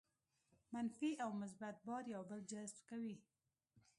[0.71, 3.15] منفي او مثبت بار یو بل جذب کوي.